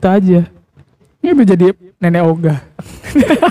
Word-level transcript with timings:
itu 0.00 0.08
aja. 0.08 0.40
Ini 1.20 1.36
udah 1.36 1.46
jadi 1.52 1.66
nenek 2.00 2.22
ogah. 2.24 2.58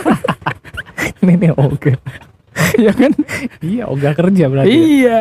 Nenek 1.26 1.54
ogah. 1.54 1.98
ya 2.84 2.92
kan? 2.92 3.14
iya, 3.62 3.86
ogah 3.86 4.18
kerja 4.18 4.50
berarti. 4.50 4.74
ya? 4.74 4.74
Iya. 4.74 5.18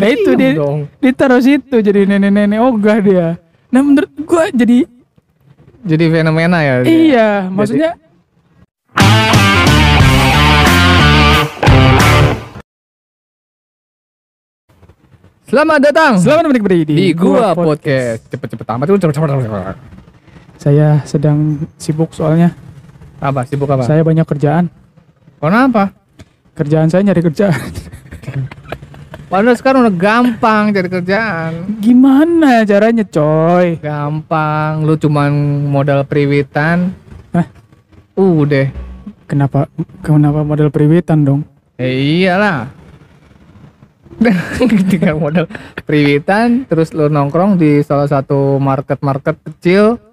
Nah 0.00 0.08
itu 0.08 0.30
Diem 0.32 0.40
dia 0.40 0.50
dong. 0.56 0.78
ditaruh 1.04 1.40
situ 1.44 1.76
jadi 1.84 2.08
nenek-nenek 2.08 2.60
ogah 2.64 2.98
dia. 3.04 3.26
Nah 3.68 3.80
menurut 3.84 4.08
gua 4.24 4.48
jadi 4.48 4.88
Jadi 5.80 6.04
fenomena 6.08 6.60
ya. 6.64 6.74
dia? 6.80 6.88
iya, 6.88 7.28
maksudnya 7.48 7.96
Selamat 15.44 15.82
datang 15.82 16.12
selamat 16.22 16.44
menikmati 16.46 16.86
di 16.86 17.10
Gua 17.10 17.52
Podcast. 17.58 18.22
Cepet-cepet 18.30 18.66
amat 18.70 18.86
lu 18.86 18.96
cepet 19.02 19.14
cepet. 19.18 19.99
Saya 20.60 21.00
sedang 21.08 21.56
sibuk 21.80 22.12
soalnya. 22.12 22.52
Apa? 23.16 23.48
Sibuk 23.48 23.64
apa? 23.72 23.88
Saya 23.88 24.04
banyak 24.04 24.28
kerjaan. 24.28 24.68
Kenapa? 25.40 25.96
Kerjaan 26.52 26.92
saya 26.92 27.00
nyari 27.00 27.24
kerjaan. 27.24 27.56
Padahal 29.32 29.56
sekarang 29.56 29.88
udah 29.88 29.96
gampang 29.96 30.74
cari 30.76 30.90
kerjaan. 30.92 31.80
Gimana 31.80 32.68
caranya, 32.68 33.08
coy? 33.08 33.80
Gampang, 33.80 34.84
lu 34.84 35.00
cuman 35.00 35.32
modal 35.64 36.04
priwitan. 36.04 36.92
Hah? 37.32 37.46
Udah. 38.20 38.68
Kenapa 39.24 39.64
kenapa 40.04 40.44
model 40.44 40.68
priwitan 40.68 41.24
dong? 41.24 41.40
Eh 41.80 42.20
iyalah. 42.20 42.68
Tinggal 44.92 45.16
modal 45.16 45.48
priwitan, 45.88 46.68
terus 46.68 46.92
lu 46.92 47.08
nongkrong 47.08 47.56
di 47.56 47.80
salah 47.80 48.10
satu 48.10 48.60
market-market 48.60 49.40
kecil. 49.40 50.09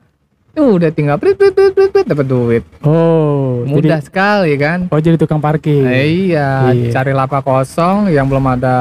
Udah 0.58 0.90
tinggal 0.90 1.16
prit 1.16 1.38
prit 1.38 1.54
prit 1.54 1.70
prit, 1.70 1.90
prit 1.92 2.02
dapat 2.04 2.26
duit. 2.26 2.64
Oh, 2.82 3.62
Mudah 3.62 4.02
jadi 4.02 4.02
sekali 4.02 4.58
kan? 4.58 4.90
oh 4.90 4.98
jadi 4.98 5.14
tukang 5.16 5.38
parkir. 5.38 5.86
Eh, 5.86 6.28
iya, 6.28 6.74
Iya. 6.74 6.90
cari 6.92 7.14
lapak 7.14 7.42
kosong 7.42 8.10
yang 8.10 8.26
belum 8.26 8.44
ada 8.52 8.76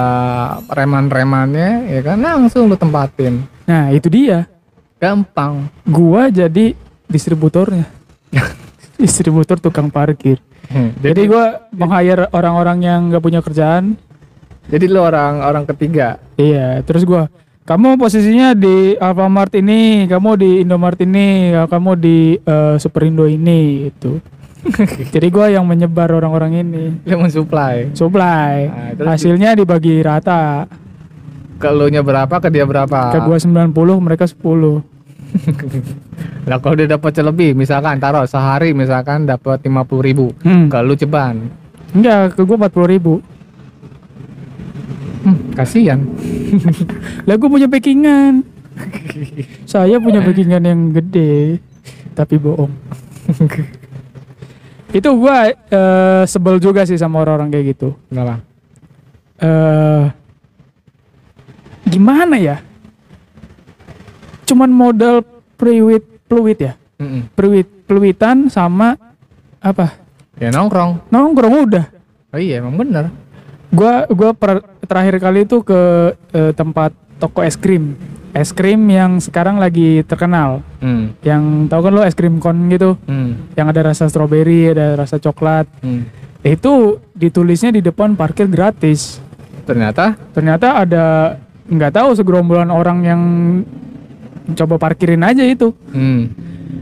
reman-remannya, 0.66 1.90
ya 1.90 2.00
kan 2.00 2.16
langsung 2.16 2.66
lu 2.66 2.74
tempatin. 2.74 3.44
Nah, 3.64 3.92
itu 3.92 4.08
dia. 4.08 4.48
Gampang. 4.96 5.68
Gua 5.84 6.28
jadi 6.28 6.72
distributornya. 7.04 7.84
Distributor 8.96 9.60
tukang 9.60 9.92
parkir. 9.92 10.40
Hmm, 10.66 10.96
Jadi 10.98 11.28
gua 11.28 11.68
meng-hire 11.70 12.26
orang-orang 12.30 12.78
yang 12.80 13.00
nggak 13.06 13.20
punya 13.20 13.38
kerjaan. 13.38 13.94
Jadi 14.66 14.88
lu 14.88 14.98
orang 14.98 15.44
orang 15.44 15.62
ketiga. 15.64 16.16
Iya, 16.34 16.80
terus 16.82 17.04
gua 17.04 17.28
kamu 17.66 17.98
posisinya 17.98 18.54
di 18.54 18.94
Alfamart 18.94 19.50
ini, 19.58 20.06
kamu 20.06 20.30
di 20.38 20.50
Indomart 20.62 21.02
ini, 21.02 21.50
kamu 21.66 21.90
di 21.98 22.38
eh, 22.38 22.76
Superindo 22.78 23.26
ini 23.26 23.90
itu. 23.90 24.22
Jadi 25.14 25.26
gua 25.34 25.50
yang 25.50 25.66
menyebar 25.66 26.14
orang-orang 26.14 26.62
ini. 26.62 26.84
Lu 27.02 27.18
mensuplai. 27.18 27.90
Supply. 27.90 28.54
Nah, 28.98 29.14
Hasilnya 29.14 29.58
dibagi 29.58 29.98
rata. 29.98 30.66
Ke 31.58 31.70
lu 31.74 31.90
nya 31.90 32.06
berapa, 32.06 32.38
ke 32.38 32.48
dia 32.54 32.62
berapa? 32.62 33.10
Ke 33.10 33.18
gua 33.18 33.38
90, 33.38 33.74
mereka 33.98 34.30
10. 34.30 34.38
Lah 36.48 36.58
kalau 36.62 36.74
dia 36.78 36.86
dapat 36.86 37.18
lebih, 37.18 37.58
misalkan 37.58 37.98
taruh 37.98 38.30
sehari 38.30 38.70
misalkan 38.70 39.26
dapat 39.26 39.58
50.000 39.66 40.06
ribu, 40.06 40.26
Hmm. 40.46 40.70
kalau 40.70 40.94
ceban, 40.94 41.50
Enggak, 41.90 42.38
ke 42.38 42.42
gua 42.46 42.66
40 42.66 42.86
ribu. 42.94 43.14
Hmm, 45.26 45.58
kasihan. 45.58 45.98
Lah 47.26 47.34
gua 47.34 47.50
punya 47.50 47.66
packingan. 47.66 48.46
Saya 49.66 49.98
punya 49.98 50.22
backingan 50.22 50.62
yang 50.62 50.80
gede, 50.94 51.58
tapi 52.14 52.38
bohong. 52.38 52.70
Itu 54.96 55.10
gua 55.18 55.50
eh, 55.50 56.22
sebel 56.30 56.62
juga 56.62 56.86
sih 56.86 56.94
sama 56.94 57.20
orang-orang 57.20 57.50
kayak 57.50 57.66
gitu. 57.74 57.98
Kenapa? 58.06 58.40
eh 59.36 60.04
gimana 61.84 62.40
ya? 62.40 62.56
Cuman 64.48 64.70
modal 64.72 65.20
peluit 65.60 66.00
peluit 66.24 66.56
ya, 66.56 66.72
Mm-mm. 66.96 67.28
peluit 67.36 67.68
peluitan 67.84 68.48
sama 68.48 68.96
apa? 69.60 69.92
Ya 70.40 70.48
nongkrong. 70.48 71.10
Nongkrong 71.12 71.54
udah. 71.68 71.84
Oh 72.32 72.40
iya 72.40 72.60
emang 72.64 72.76
bener. 72.80 73.12
Gua 73.74 74.06
gua 74.08 74.30
per- 74.32 74.75
terakhir 74.86 75.20
kali 75.20 75.44
itu 75.44 75.60
ke 75.66 75.80
eh, 76.32 76.52
tempat 76.54 76.94
toko 77.18 77.42
es 77.42 77.58
krim. 77.58 77.98
Es 78.36 78.52
krim 78.52 78.86
yang 78.92 79.18
sekarang 79.20 79.56
lagi 79.56 80.04
terkenal. 80.04 80.60
Hmm. 80.80 81.16
Yang 81.24 81.72
tahu 81.72 81.80
kan 81.88 81.92
lo 81.92 82.02
es 82.04 82.14
krim 82.16 82.36
kon 82.38 82.68
gitu, 82.68 82.96
Hmm. 83.08 83.50
yang 83.56 83.68
ada 83.72 83.92
rasa 83.92 84.08
stroberi, 84.08 84.72
ada 84.72 84.96
rasa 84.96 85.16
coklat. 85.16 85.66
Hmm. 85.80 86.08
Itu 86.44 87.00
ditulisnya 87.16 87.72
di 87.72 87.80
depan 87.82 88.14
parkir 88.14 88.46
gratis. 88.46 89.18
Ternyata 89.66 90.14
ternyata 90.30 90.84
ada 90.84 91.36
nggak 91.66 91.92
tahu 91.98 92.08
segerombolan 92.14 92.70
orang 92.70 92.98
yang 93.02 93.22
coba 94.54 94.78
parkirin 94.78 95.26
aja 95.26 95.42
itu 95.42 95.74
hmm. 95.90 96.22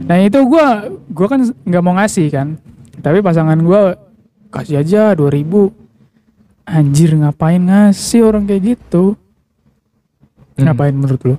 nah 0.05 0.21
itu 0.21 0.37
gua 0.45 0.85
gua 1.09 1.27
kan 1.33 1.41
nggak 1.41 1.83
mau 1.83 1.97
ngasih 1.97 2.29
kan 2.29 2.61
tapi 3.01 3.25
pasangan 3.25 3.57
gua 3.65 3.97
kasih 4.53 4.85
aja 4.85 5.17
2000 5.17 5.73
anjir 6.65 7.13
ngapain 7.13 7.61
ngasih 7.61 8.21
orang 8.21 8.43
kayak 8.43 8.75
gitu 8.75 9.15
Hmm. 10.55 10.65
ngapain 10.65 10.91
menurut 10.91 11.21
lo 11.21 11.35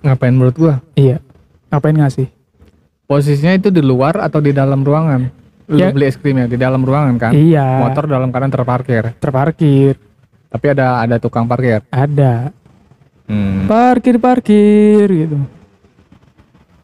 ngapain 0.00 0.32
menurut 0.32 0.56
gua? 0.56 0.74
iya 0.92 1.20
ngapain 1.68 1.94
ngasih 1.94 2.28
Posisinya 3.02 3.52
itu 3.52 3.68
di 3.68 3.78
luar 3.78 4.16
atau 4.16 4.40
di 4.40 4.50
dalam 4.50 4.80
ruangan? 4.80 5.28
Lu 5.68 5.76
Ya. 5.76 5.92
beli 5.92 6.06
es 6.06 6.16
krimnya 6.16 6.48
di 6.48 6.56
dalam 6.56 6.80
ruangan 6.80 7.14
kan? 7.18 7.32
iya 7.32 7.76
Motor 7.78 8.08
dalam 8.08 8.28
keadaan 8.28 8.48
terparkir. 8.50 9.12
terparkir 9.16 10.00
Tapi 10.48 10.66
ada 10.68 10.98
ada 10.98 11.16
tukang 11.16 11.44
parkir. 11.44 11.84
ada 11.88 12.56
Hmm. 13.24 13.64
parkir 13.64 14.16
parkir 14.16 15.06
gitu 15.06 15.38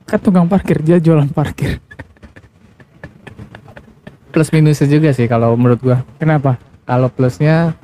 kan 0.04 0.18
tukang 0.18 0.44
parkir 0.44 0.78
dia 0.78 0.96
jualan 0.96 1.28
parkir 1.28 1.80
Plus 4.28 4.48
minusnya 4.50 4.86
juga 4.86 5.10
sih 5.10 5.24
kalau 5.24 5.52
menurut 5.54 5.80
gua. 5.80 6.04
kenapa 6.16 6.60
Kalau 6.88 7.12
plusnya 7.12 7.76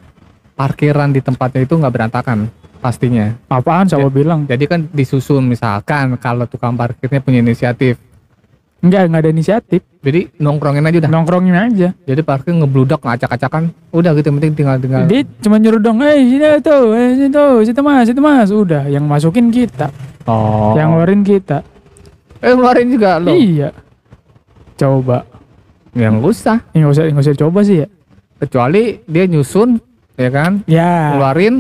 parkiran 0.57 1.13
di 1.13 1.21
tempatnya 1.21 1.61
itu 1.61 1.77
nggak 1.77 1.93
berantakan 1.93 2.49
pastinya. 2.81 3.37
apaan 3.47 3.85
Ya. 3.85 4.01
saya 4.01 4.09
bilang 4.09 4.49
Jadi 4.49 4.65
kan 4.65 4.89
disusun 4.89 5.45
misalkan 5.45 6.17
kalau 6.17 6.49
tukang 6.49 6.73
parkirnya 6.73 7.21
punya 7.21 7.45
inisiatif. 7.45 8.01
Enggak, 8.81 9.09
enggak 9.09 9.21
ada 9.25 9.31
inisiatif. 9.33 9.81
Jadi 10.01 10.29
nongkrongin 10.37 10.85
aja 10.85 10.97
udah. 11.05 11.11
Nongkrongin 11.13 11.57
aja. 11.57 11.89
Jadi 12.05 12.21
parkir 12.21 12.53
ngebludak 12.53 13.01
ngacak-acakan. 13.01 13.73
Udah 13.89 14.13
gitu 14.13 14.29
yang 14.29 14.37
penting 14.41 14.53
tinggal 14.55 14.77
tinggal. 14.77 15.05
Dia 15.05 15.25
cuma 15.41 15.57
nyuruh 15.57 15.81
dong, 15.81 16.05
eh 16.05 16.21
sini 16.21 16.61
tuh, 16.61 16.93
eh 16.93 17.17
sini 17.17 17.29
tuh, 17.33 17.65
situ 17.65 17.81
mas, 17.81 18.05
situ 18.05 18.21
mas. 18.21 18.53
Udah, 18.53 18.85
yang 18.85 19.05
masukin 19.05 19.49
kita, 19.49 19.89
Oh. 20.29 20.77
yang 20.77 20.93
ngeluarin 20.93 21.25
kita. 21.25 21.65
eh 22.41 22.53
ngeluarin 22.53 22.89
juga 22.93 23.17
lo. 23.17 23.33
Iya. 23.33 23.73
Coba. 24.77 25.25
Yang 25.97 26.15
usah. 26.21 26.59
Ya, 26.77 26.85
nggak 26.85 26.93
usah, 26.93 27.03
nggak 27.09 27.25
usah 27.25 27.37
coba 27.41 27.61
sih 27.65 27.77
ya. 27.81 27.89
Kecuali 28.37 29.01
dia 29.05 29.25
nyusun 29.25 29.79
ya 30.15 30.31
kan. 30.31 30.63
Ya, 30.67 31.15
Ngeluarin 31.15 31.55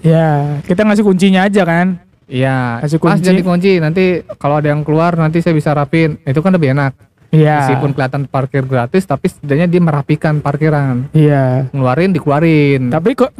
ya. 0.00 0.58
Kita 0.64 0.82
ngasih 0.82 1.04
kuncinya 1.04 1.46
aja 1.46 1.62
kan. 1.62 2.00
Iya, 2.32 2.80
Kasih 2.80 2.96
Mas 2.96 3.20
kunci. 3.20 3.28
jadi 3.28 3.40
kunci 3.44 3.72
nanti 3.76 4.04
kalau 4.40 4.56
ada 4.56 4.72
yang 4.72 4.80
keluar 4.82 5.12
nanti 5.14 5.44
saya 5.44 5.52
bisa 5.52 5.76
rapin. 5.76 6.16
Itu 6.24 6.40
kan 6.40 6.56
lebih 6.56 6.72
enak. 6.72 6.96
Iya. 7.28 7.64
Meskipun 7.64 7.92
kelihatan 7.92 8.22
parkir 8.24 8.64
gratis 8.64 9.04
tapi 9.04 9.28
setidaknya 9.28 9.68
dia 9.68 9.80
merapikan 9.80 10.40
parkiran. 10.40 11.12
Iya. 11.12 11.68
Ngeluarin 11.72 12.12
dikeluarin. 12.12 12.88
Tapi 12.88 13.12
kok, 13.12 13.32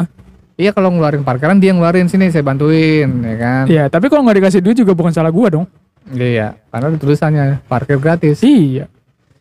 Iya 0.52 0.76
kalau 0.76 0.92
ngeluarin 0.92 1.24
parkiran 1.24 1.56
dia 1.56 1.72
ngeluarin 1.72 2.12
sini 2.12 2.28
saya 2.28 2.44
bantuin 2.44 3.08
ya 3.24 3.36
kan. 3.40 3.64
iya. 3.66 3.84
Tapi 3.88 4.12
kalau 4.12 4.20
nggak 4.22 4.44
dikasih 4.44 4.60
duit 4.60 4.76
juga 4.76 4.92
bukan 4.92 5.08
salah 5.10 5.32
gua 5.32 5.48
dong. 5.48 5.66
Iya, 6.12 6.60
karena 6.68 6.92
ada 6.92 6.98
tulisannya 7.00 7.44
parkir 7.64 7.96
gratis. 7.96 8.44
Iya. 8.44 8.86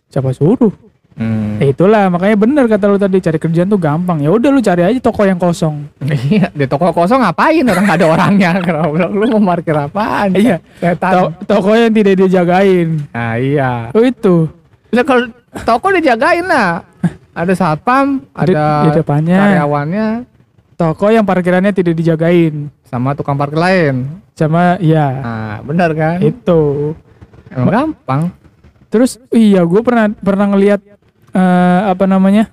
Siapa 0.07 0.31
suruh? 0.31 0.71
Hmm. 1.11 1.59
Eh, 1.59 1.69
itulah 1.69 2.07
makanya 2.07 2.33
bener 2.33 2.65
kata 2.65 2.87
lu 2.87 2.95
tadi 2.95 3.19
cari 3.19 3.37
kerjaan 3.37 3.67
tuh 3.67 3.77
gampang. 3.77 4.17
Ya 4.17 4.31
udah 4.31 4.47
lu 4.47 4.57
cari 4.57 4.81
aja 4.81 4.97
toko 4.97 5.21
yang 5.21 5.35
kosong. 5.35 5.85
Iya, 6.01 6.49
di 6.49 6.65
toko 6.65 6.89
kosong 6.89 7.19
ngapain 7.19 7.61
orang 7.63 7.85
ada 7.85 8.05
orangnya? 8.07 8.51
Lu 9.11 9.25
mau 9.29 9.53
parkir 9.53 9.75
apaan? 9.75 10.33
Iya. 10.33 10.57
To- 10.97 11.35
toko 11.45 11.71
yang 11.73 11.91
tidak 11.91 12.15
dijagain. 12.17 13.05
Nah, 13.11 13.35
iya. 13.35 13.91
Oh 13.91 14.01
itu. 14.01 14.47
Lah 14.89 15.03
kalau 15.03 15.29
toko 15.61 15.91
dijagain 15.91 16.43
lah. 16.43 16.87
Ada 17.31 17.53
satpam, 17.53 18.23
Di- 18.43 18.51
ada 18.51 18.63
di 18.83 18.89
depannya. 18.93 19.39
karyawannya, 19.39 20.07
Toko 20.75 21.07
yang 21.07 21.23
parkirannya 21.23 21.71
tidak 21.71 21.93
dijagain. 21.93 22.67
sama 22.83 23.13
tukang 23.13 23.35
parkir 23.35 23.55
lain. 23.55 23.95
Sama 24.33 24.75
ya 24.77 25.07
Nah, 25.15 25.55
benar 25.61 25.93
kan? 25.93 26.19
itu. 26.19 26.91
Emang 27.47 27.93
gampang. 27.93 28.21
Terus 28.89 29.15
iya 29.29 29.63
gue 29.63 29.79
pernah 29.79 30.11
pernah 30.11 30.51
ngelihat 30.51 30.83
eh, 31.31 31.79
apa 31.87 32.03
namanya? 32.05 32.47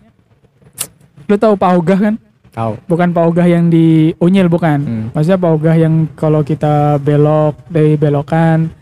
Lu 1.25 1.35
tahu 1.35 1.55
Pak 1.55 1.71
Ogah 1.75 1.99
kan? 2.01 2.15
Tahu. 2.51 2.73
Bukan 2.87 3.13
Pak 3.13 3.25
Ogah 3.25 3.45
yang 3.45 3.69
di 3.69 4.11
Unyil 4.17 4.49
bukan. 4.49 4.79
Hmm. 4.81 5.05
Maksudnya 5.13 5.37
Pak 5.37 5.51
Ogah 5.53 5.77
yang 5.77 5.95
kalau 6.13 6.41
kita 6.41 6.97
belok 6.99 7.55
dari 7.69 7.95
belokan 7.95 8.73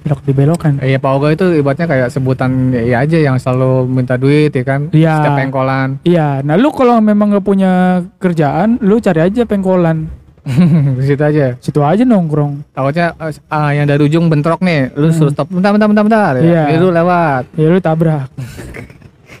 belok 0.00 0.22
di 0.22 0.30
belokan 0.30 0.78
Iya 0.78 1.02
Pak 1.02 1.12
Oga 1.12 1.34
itu 1.34 1.46
ibaratnya 1.52 1.90
kayak 1.90 2.08
sebutan 2.08 2.70
ya 2.70 3.02
aja 3.02 3.18
yang 3.18 3.36
selalu 3.36 3.90
minta 3.90 4.14
duit 4.14 4.54
ya 4.54 4.62
kan. 4.62 4.86
Iya. 4.94 5.18
Setiap 5.18 5.34
pengkolan. 5.36 5.88
iya 6.06 6.38
nah 6.40 6.54
lu 6.54 6.70
kalau 6.70 7.02
memang 7.02 7.34
nggak 7.34 7.42
punya 7.42 7.72
kerjaan 8.16 8.78
lu 8.80 9.02
cari 9.02 9.26
aja 9.26 9.42
pengkolan 9.42 10.06
situ 11.02 11.18
aja. 11.18 11.58
situ 11.58 11.82
aja 11.82 12.06
nongkrong 12.06 12.62
Takutnya 12.70 13.18
eh, 13.18 13.34
ah, 13.50 13.74
yang 13.74 13.82
dari 13.82 13.98
ujung 13.98 14.30
bentrok 14.30 14.62
nih, 14.62 14.94
lu 14.94 15.10
Hmm. 15.10 15.16
suruh 15.18 15.34
stop 15.34 15.50
bentar 15.50 15.74
bentar 15.74 15.90
bentar 15.90 16.04
bentar. 16.06 16.32
Iya. 16.38 16.54
Ya. 16.54 16.62
Jadi 16.70 16.78
lu 16.78 16.90
lewat. 16.94 17.42
ya 17.58 17.66
lu 17.66 17.80
tabrak 17.82 18.30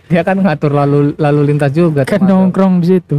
Dia 0.06 0.22
kan 0.22 0.38
ngatur 0.38 0.70
lalu 0.70 0.98
lalu 1.18 1.40
lintas 1.50 1.74
juga. 1.74 2.06
kan 2.06 2.22
termasuk. 2.22 2.30
nongkrong 2.30 2.74
di 2.78 2.86
situ 2.86 3.18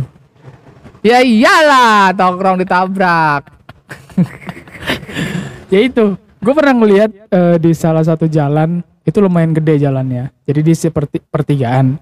Ya 1.04 1.20
iyalah, 1.24 2.12
nongkrong 2.16 2.58
ditabrak. 2.60 3.44
ya 5.74 5.80
itu 5.80 6.16
gue 6.18 6.54
pernah 6.54 6.74
ngeliat 6.76 7.12
eh, 7.28 7.56
di 7.60 7.72
salah 7.72 8.04
satu 8.04 8.28
jalan 8.28 8.80
itu 9.04 9.18
lumayan 9.20 9.56
gede 9.56 9.80
jalannya 9.80 10.32
jadi 10.44 10.60
di 10.64 10.74
seperti 10.76 11.24
pertigaan 11.24 11.96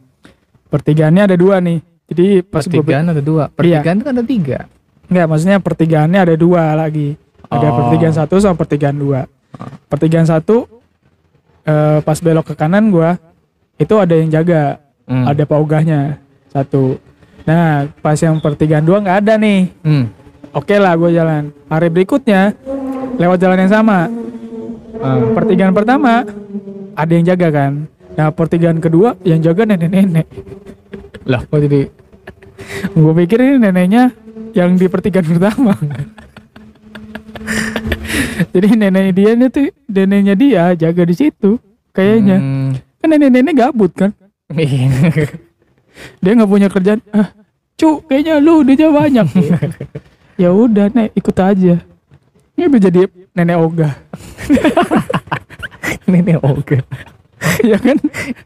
pertigaannya 0.70 1.24
ada 1.30 1.38
dua 1.38 1.62
nih 1.62 1.78
jadi 2.06 2.46
pas 2.46 2.62
gue 2.66 2.78
Pertigaan 2.78 3.10
ada 3.10 3.22
dua. 3.22 3.44
Iya. 3.50 3.54
Pertigaan 3.58 3.98
kan 4.06 4.12
ada 4.14 4.26
tiga. 4.26 4.60
Enggak, 5.10 5.26
maksudnya 5.26 5.58
pertigaannya 5.58 6.20
ada 6.22 6.36
dua 6.38 6.64
lagi. 6.78 7.18
Ada 7.50 7.66
Oh. 7.66 7.74
pertigaan 7.82 8.14
satu 8.14 8.36
sama 8.38 8.54
pertigaan 8.58 8.98
dua. 8.98 9.26
Pertigaan 9.90 10.28
satu 10.30 10.70
eh, 11.66 12.00
pas 12.06 12.18
belok 12.22 12.54
ke 12.54 12.56
kanan 12.58 12.94
gua 12.94 13.18
itu 13.76 13.96
ada 14.00 14.14
yang 14.16 14.30
jaga, 14.32 14.80
Hmm. 15.06 15.26
ada 15.30 15.44
paugahnya 15.46 16.18
satu. 16.50 16.98
Nah, 17.46 17.86
pas 18.02 18.18
yang 18.18 18.42
pertigaan 18.42 18.82
dua 18.82 19.06
nggak 19.06 19.18
ada 19.22 19.34
nih. 19.38 19.70
Hmm. 19.86 20.10
Oke 20.50 20.82
lah 20.82 20.98
gue 20.98 21.14
jalan. 21.14 21.54
Hari 21.70 21.88
berikutnya 21.94 22.58
lewat 23.22 23.38
jalan 23.38 23.60
yang 23.62 23.74
sama. 23.74 24.10
Ah. 24.98 25.20
Pertigaan 25.36 25.76
pertama 25.76 26.26
ada 26.96 27.12
yang 27.12 27.28
jaga 27.28 27.48
kan. 27.54 27.86
Nah, 28.16 28.32
pertigaan 28.32 28.80
kedua 28.80 29.20
yang 29.28 29.44
jaga 29.44 29.68
nenek-nenek. 29.68 30.26
Lah, 31.28 31.44
kok 31.44 31.60
jadi 31.60 31.92
Gue 32.96 33.14
pikir 33.26 33.38
ini 33.44 33.56
neneknya 33.60 34.16
yang 34.56 34.80
di 34.80 34.88
pertigaan 34.88 35.28
pertama. 35.28 35.76
Jadi 38.56 38.68
nenek 38.80 39.12
dia 39.16 39.36
ini 39.36 39.52
tuh 39.52 39.68
neneknya 39.92 40.36
dia 40.36 40.64
jaga 40.76 41.04
di 41.04 41.16
situ 41.16 41.60
kayaknya. 41.92 42.40
Hmm. 42.40 42.65
Kan 43.06 43.14
nenek-nenek 43.22 43.54
gabut 43.54 43.94
kan. 43.94 44.18
Iya. 44.50 44.90
Dia 46.26 46.32
nggak 46.34 46.50
punya 46.50 46.74
kerjaan. 46.74 47.06
Ah, 47.14 47.30
cu, 47.78 48.02
kayaknya 48.10 48.42
lu 48.42 48.66
udah 48.66 48.90
banyak. 48.90 49.30
ya 50.42 50.50
udah, 50.50 50.90
nek 50.90 51.14
ikut 51.14 51.38
aja. 51.38 51.86
Ini 52.58 52.66
udah 52.66 52.82
jadi 52.82 53.06
nenek 53.38 53.62
ogah. 53.62 53.94
Nenek 56.10 56.42
Oga. 56.42 56.82
ya 57.70 57.78
kan? 57.78 57.98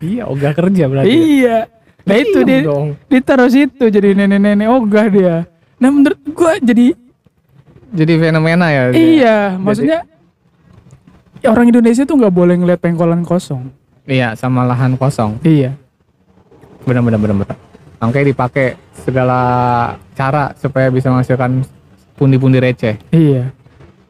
Iya, 0.04 0.28
Oga 0.28 0.52
kerja 0.52 0.84
berarti. 0.92 1.08
iya. 1.08 1.72
Nah 2.04 2.16
itu 2.20 2.44
dia 2.44 2.60
dong. 2.68 3.00
ditaruh 3.08 3.48
situ 3.48 3.88
jadi 3.88 4.12
nenek-nenek 4.12 4.68
ogah 4.68 5.08
dia. 5.08 5.36
Nah 5.80 5.88
menurut 5.88 6.20
gua 6.36 6.60
jadi 6.60 7.00
Jadi 7.96 8.14
fenomena 8.20 8.68
ya. 8.76 8.92
dia? 8.92 9.00
Iya, 9.00 9.38
maksudnya 9.56 10.04
ya 11.40 11.48
orang 11.48 11.72
Indonesia 11.72 12.04
tuh 12.04 12.20
nggak 12.20 12.36
boleh 12.36 12.60
ngeliat 12.60 12.84
pengkolan 12.84 13.24
kosong. 13.24 13.72
Iya, 14.10 14.34
sama 14.34 14.66
lahan 14.66 14.98
kosong. 14.98 15.38
Iya. 15.46 15.78
Benar 16.82 17.06
benar 17.06 17.20
benar 17.22 17.36
benar. 17.46 17.58
Makanya 18.02 18.26
dipakai 18.26 18.68
segala 19.06 19.40
cara 20.18 20.58
supaya 20.58 20.90
bisa 20.90 21.14
menghasilkan 21.14 21.62
pundi-pundi 22.18 22.58
receh. 22.58 22.98
Iya. 23.14 23.54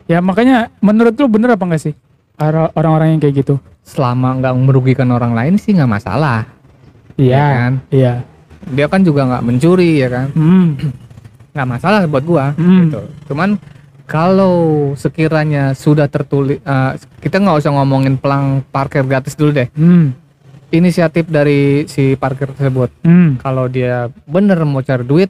Ya 0.07 0.23
makanya 0.23 0.71
menurut 0.79 1.13
lu 1.19 1.27
bener 1.27 1.53
apa 1.53 1.67
enggak 1.67 1.91
sih 1.91 1.93
orang-orang 2.39 3.13
yang 3.13 3.21
kayak 3.21 3.43
gitu? 3.43 3.59
Selama 3.83 4.39
nggak 4.39 4.55
merugikan 4.55 5.11
orang 5.11 5.35
lain 5.35 5.59
sih 5.59 5.75
nggak 5.75 5.91
masalah. 5.91 6.47
Iya. 7.19 7.43
kan? 7.67 7.73
Iya. 7.91 8.13
Dia 8.71 8.87
kan 8.87 9.03
juga 9.03 9.27
nggak 9.27 9.43
mencuri 9.43 9.99
ya 9.99 10.07
kan. 10.07 10.27
Hmm. 10.31 10.79
nggak 11.53 11.67
masalah 11.67 12.07
buat 12.07 12.23
gua 12.23 12.55
Hmm. 12.55 12.87
gitu. 12.87 13.01
Cuman 13.27 13.59
kalau 14.09 14.55
sekiranya 14.97 15.77
sudah 15.77 16.09
tertulis 16.09 16.57
eh, 16.57 16.91
kita 17.21 17.37
nggak 17.37 17.61
usah 17.61 17.71
ngomongin 17.71 18.17
pelang 18.17 18.65
parkir 18.65 19.05
gratis 19.05 19.37
dulu 19.37 19.53
deh. 19.53 19.69
Hmm. 19.77 20.17
Inisiatif 20.69 21.29
dari 21.29 21.85
si 21.85 22.17
parkir 22.17 22.49
tersebut. 22.49 22.89
Hmm. 23.05 23.37
Kalau 23.37 23.69
dia 23.69 24.09
bener 24.25 24.57
mau 24.65 24.81
cari 24.81 25.05
duit 25.05 25.29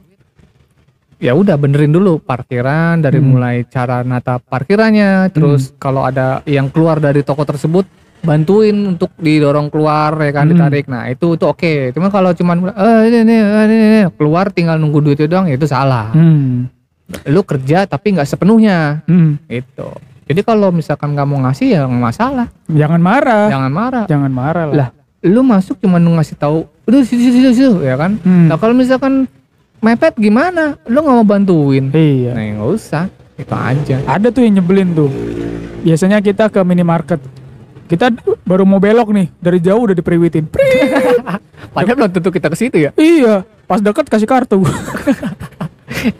ya 1.20 1.36
udah 1.36 1.60
benerin 1.60 1.92
dulu 1.92 2.16
parkiran 2.16 2.96
dari 2.96 3.20
Hmm. 3.20 3.36
mulai 3.36 3.68
cara 3.68 4.00
nata 4.00 4.40
parkirannya 4.40 5.28
terus 5.28 5.76
kalau 5.76 6.08
ada 6.08 6.40
yang 6.48 6.72
keluar 6.72 6.96
dari 6.96 7.20
toko 7.20 7.44
tersebut 7.44 7.84
bantuin 8.20 8.96
untuk 8.96 9.12
didorong 9.20 9.68
keluar 9.68 10.16
ya 10.16 10.32
kan 10.32 10.48
Hmm. 10.48 10.56
ditarik 10.56 10.88
nah 10.88 11.12
itu 11.12 11.36
itu 11.36 11.44
oke 11.44 11.92
cuma 11.92 12.08
kalau 12.08 12.32
cuman 12.32 12.72
eh 12.72 13.00
ini, 13.12 13.18
ini, 13.28 13.36
ini, 13.36 13.76
ini, 13.76 14.00
keluar 14.16 14.48
tinggal 14.48 14.80
nunggu 14.80 15.04
duitnya 15.04 15.28
doang 15.28 15.44
ya 15.44 15.60
itu 15.60 15.68
salah 15.68 16.08
Hmm. 16.16 16.72
Lu 17.24 17.42
kerja 17.42 17.84
tapi 17.84 18.14
nggak 18.14 18.26
sepenuhnya 18.26 19.02
Hmm. 19.04 19.36
itu 19.46 19.88
jadi 20.26 20.40
kalau 20.40 20.70
misalkan 20.70 21.10
nggak 21.10 21.26
mau 21.26 21.42
ngasih 21.42 21.68
ya 21.70 21.80
nggak 21.84 22.04
masalah 22.04 22.46
Jangan 22.66 23.00
marah. 23.00 23.46
jangan 23.48 23.72
marah 23.72 24.04
Jangan 24.06 24.30
marah 24.30 24.64
lah. 24.66 24.76
lah 24.76 24.88
lu 25.20 25.40
masuk 25.40 25.76
cuma 25.76 25.98
ngasih 25.98 26.34
tahu 26.34 26.64
udah 26.84 27.00
situ 27.02 27.28
situ 27.28 27.50
situ 27.50 27.72
ya 27.80 27.94
kan 27.94 28.16
Hmm. 28.16 28.46
nah 28.46 28.56
kalau 28.56 28.72
misalkan 28.72 29.26
mepet 29.78 30.14
gimana 30.14 30.78
lu 30.84 30.98
nggak 30.98 31.16
mau 31.16 31.26
bantuin 31.26 31.90
Iya. 31.90 32.30
nah 32.32 32.42
nggak 32.42 32.70
usah 32.70 33.04
itu 33.36 33.50
aja 33.50 33.96
Ada 34.04 34.28
tuh 34.28 34.42
yang 34.42 34.60
nyebelin 34.60 34.92
tuh. 34.92 35.08
Biasanya 35.80 36.20
kita 36.20 36.46
ke 36.46 36.60
minimarket. 36.60 37.16
Kita 37.88 38.12
baru 38.44 38.62
mau 38.62 38.76
belok 38.76 39.10
nih, 39.10 39.32
dari 39.34 39.58
jauh 39.58 39.80
udah 39.80 39.96
diperiwitin. 39.96 40.44
Padahal 41.74 41.96
belum 41.96 42.12
tentu 42.12 42.28
kita 42.28 42.46
ke 42.46 42.56
situ 42.56 42.76
ya 42.78 42.92
iya, 42.94 43.40
pas 43.64 43.80
deket 43.80 44.04
kasih 44.06 44.28
kartu. 44.28 44.60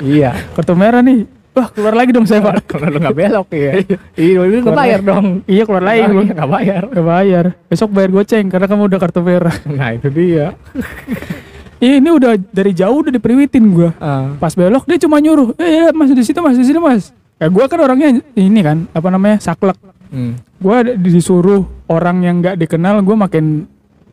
iya 0.00 0.30
kartu 0.52 0.72
merah 0.72 1.00
nih. 1.00 1.24
Wah, 1.50 1.66
keluar 1.66 1.92
lagi 1.92 2.10
dong 2.10 2.22
saya, 2.24 2.38
Pak. 2.40 2.62
kalau 2.64 2.86
lu 2.86 2.98
nggak 2.98 3.16
belok 3.16 3.48
ya 3.50 3.72
iya 4.14 4.38
lu 4.38 4.54
nggak 4.54 4.62
Keluar 4.62 4.78
bayar 4.78 4.98
lagi. 4.98 5.10
dong 5.10 5.26
Iya, 5.44 5.62
keluar 5.64 5.82
lagi. 5.82 5.98
Iya, 5.98 6.06
nggak 6.30 6.46
bayar 6.48 6.82
Gak 6.86 7.06
bayar. 7.08 7.44
Besok 7.66 7.88
bayar 7.90 8.10
goceng 8.12 8.46
karena 8.46 8.66
kamu 8.66 8.82
udah 8.86 8.98
kartu 8.98 9.20
merah. 9.20 9.56
nah 9.76 9.90
itu 9.90 10.08
dia 10.08 10.54
Ih, 11.80 11.96
ini 11.96 12.08
udah 12.08 12.36
dari 12.36 12.70
jauh 12.70 13.00
udah 13.00 13.08
diperiwitin 13.10 13.64
gua. 13.66 13.90
Ah, 13.96 14.36
Pas 14.36 14.52
belok 14.52 14.84
dia 14.84 15.00
cuma 15.00 15.16
nyuruh, 15.16 15.56
"Eh, 15.56 15.64
ya, 15.80 15.88
Mas 15.90 16.12
di 16.12 16.20
situ, 16.20 16.36
Mas, 16.38 16.52
di 16.52 16.62
sini, 16.62 16.76
Mas." 16.76 17.08
Ya 17.34 17.48
gua 17.48 17.64
kan 17.66 17.80
orangnya 17.80 18.20
ini 18.30 18.60
kan, 18.60 18.84
apa 18.90 19.08
namanya? 19.08 19.40
saklek. 19.40 19.80
hmm, 20.06 20.60
Gua 20.60 20.84
d- 20.84 21.00
disuruh 21.00 21.64
orang 21.86 22.20
yang 22.20 22.36
nggak 22.38 22.60
dikenal, 22.60 23.00
gua 23.00 23.16
makin 23.18 23.64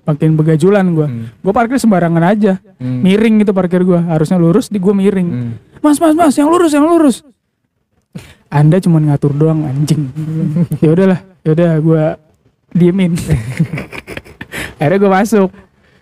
makin 0.07 0.33
begajulan 0.33 0.87
gua. 0.89 1.05
hmm, 1.05 1.43
Gua 1.43 1.51
parkir 1.51 1.75
sembarangan 1.75 2.23
aja. 2.23 2.63
hmm, 2.79 2.99
Miring 3.03 3.43
gitu 3.43 3.51
parkir 3.51 3.83
gua. 3.83 3.99
Harusnya 4.07 4.39
lurus 4.39 4.71
di 4.71 4.79
gua 4.79 4.95
miring. 4.95 5.27
hmm. 5.27 5.51
Mas, 5.83 5.99
Mas, 5.99 6.15
Mas, 6.15 6.33
yang 6.33 6.47
lurus, 6.47 6.71
yang 6.71 6.87
lurus. 6.87 7.21
Anda 8.47 8.79
cuma 8.79 8.97
ngatur 8.97 9.35
doang 9.35 9.67
anjing. 9.67 10.07
ya 10.83 10.89
udahlah, 10.89 11.19
ya 11.43 11.49
udah 11.51 11.71
gua 11.83 12.03
diemin. 12.71 13.19
Akhirnya 14.79 14.97
gua 14.97 15.11
masuk. 15.19 15.49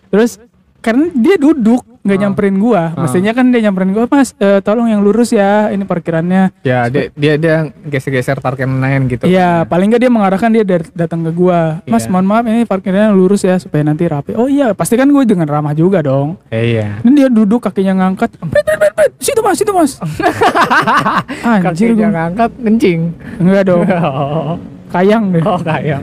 Terus 0.08 0.38
karena 0.78 1.10
dia 1.12 1.34
duduk 1.36 1.82
nggak 2.06 2.16
Ah. 2.16 2.22
nyamperin 2.22 2.56
gua, 2.56 2.82
Ah. 2.88 3.02
mestinya 3.02 3.32
kan 3.32 3.50
dia 3.50 3.60
nyamperin 3.60 3.90
gua, 3.90 4.06
Mas, 4.06 4.30
eh, 4.36 4.58
tolong 4.60 4.86
yang 4.86 5.02
lurus 5.02 5.28
ya, 5.28 5.68
ini 5.68 5.82
parkirannya. 5.82 6.54
ya 6.62 6.86
dia 6.86 7.10
dia 7.12 7.34
dia 7.34 7.56
geser-geser 7.82 8.38
parkiran 8.38 8.78
lain 8.78 9.06
gitu 9.06 9.26
Iya, 9.26 9.62
paling 9.64 9.90
nggak 9.90 10.00
dia 10.00 10.08
mengarahkan 10.08 10.48
dia 10.48 10.62
datang 10.92 11.20
ke 11.20 11.30
gua. 11.30 11.82
Mas, 11.84 12.06
Iya. 12.06 12.10
mohon 12.10 12.24
maaf 12.24 12.44
ini 12.44 12.62
parkirannya 12.62 13.10
lurus 13.10 13.42
ya 13.42 13.56
supaya 13.56 13.82
nanti 13.82 14.06
rapi. 14.06 14.32
Oh 14.32 14.46
iya, 14.46 14.70
pasti 14.72 14.94
kan 14.94 15.06
gue 15.06 15.24
dengan 15.24 15.44
ramah 15.44 15.72
juga 15.72 15.98
dong. 16.00 16.38
Eh, 16.48 16.72
iya 16.72 17.02
Ini 17.02 17.10
dia 17.12 17.28
duduk 17.28 17.60
kakinya 17.60 17.98
ngangkat. 17.98 18.38
Prit, 18.38 18.62
prit, 18.64 18.92
prit. 18.92 19.12
Situ 19.18 19.40
mas, 19.40 19.56
situ 19.56 19.72
mas. 19.72 19.98
Anjir 21.42 21.92
kakinya 21.92 22.08
ngangkat 22.10 22.50
kencing 22.58 23.00
Enggak 23.38 23.62
dong, 23.66 23.82
oh, 23.90 24.54
kayang 24.88 25.32
deh. 25.32 25.42
oh 25.42 25.58
kayak 25.58 26.02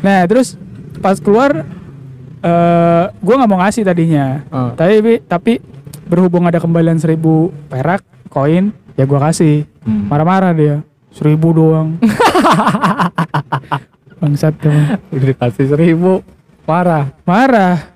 Nah 0.00 0.26
terus 0.26 0.56
pas 0.98 1.16
keluar, 1.16 1.64
eh 2.44 3.04
gue 3.08 3.34
nggak 3.34 3.48
mau 3.48 3.58
ngasih 3.64 3.82
tadinya. 3.88 4.44
Oh. 4.52 4.76
Tapi 4.76 5.24
tapi 5.24 5.52
berhubung 6.04 6.44
ada 6.44 6.60
kembalian 6.60 7.00
seribu 7.00 7.48
perak 7.72 8.04
koin, 8.28 8.76
ya 9.00 9.08
gua 9.08 9.30
kasih. 9.30 9.64
Hmm. 9.84 10.08
Marah-marah 10.12 10.52
dia, 10.52 10.76
seribu 11.14 11.56
doang. 11.56 11.96
Bangsat 14.20 14.56
tuh. 14.56 14.72
udah 15.12 15.26
dikasih 15.32 15.66
seribu 15.72 16.24
parah 16.64 17.12
Marah. 17.28 17.92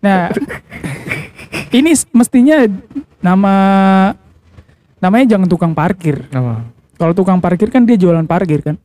Nah, 0.00 0.32
ini 1.78 1.92
mestinya 2.16 2.64
nama 3.20 3.54
namanya 5.00 5.36
jangan 5.36 5.48
tukang 5.48 5.72
parkir. 5.76 6.28
Kalau 6.96 7.12
tukang 7.16 7.40
parkir 7.40 7.72
kan 7.72 7.88
dia 7.88 7.96
jualan 7.96 8.24
parkir 8.28 8.60
kan. 8.60 8.76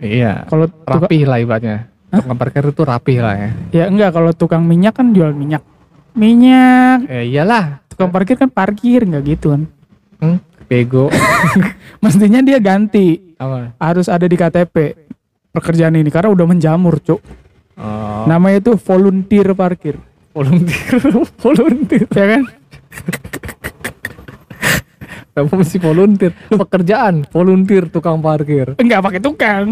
iya 0.00 0.48
Kalau 0.48 0.64
rapih 0.88 1.28
lah 1.28 1.42
ibaratnya 1.42 1.89
tukang 2.12 2.34
parkir 2.36 2.64
itu 2.64 2.82
rapih 2.82 3.18
lah 3.18 3.34
ya 3.34 3.50
ya 3.70 3.84
enggak 3.86 4.10
kalau 4.10 4.30
tukang 4.30 4.62
minyak 4.62 4.92
kan 4.92 5.10
jual 5.10 5.30
minyak. 5.30 5.62
Minyak. 6.10 7.06
eh 7.06 7.22
iyalah 7.24 7.86
Tukang 7.86 8.10
parkir 8.10 8.34
kan 8.34 8.48
parkir 8.48 9.02
enggak 9.02 9.22
gitu 9.28 9.52
kan. 9.52 9.62
hmm, 10.18 10.38
bego 10.66 11.06
Mestinya 12.02 12.40
dia 12.40 12.58
ganti. 12.58 13.36
apa 13.36 13.76
Harus 13.76 14.06
ada 14.06 14.24
di 14.24 14.34
KTP. 14.34 15.06
pekerjaan 15.50 15.94
ini 15.94 16.06
karena 16.08 16.30
udah 16.30 16.46
menjamur, 16.46 16.98
Cuk. 16.98 17.18
Oh, 17.74 18.22
Namanya 18.24 18.58
itu 18.60 18.72
volunteer 18.76 19.50
parkir. 19.52 19.98
volunteer, 20.30 20.94
volunteer. 21.42 22.06
Ya 22.08 22.26
kan? 22.28 22.42
Kamu 25.30 25.50
mesti 25.56 25.78
volunteer. 25.78 26.32
Pekerjaan, 26.48 27.26
volunteer 27.26 27.86
tukang 27.86 28.18
parkir. 28.18 28.74
Enggak 28.76 29.00
pakai 29.00 29.20
tukang. 29.20 29.66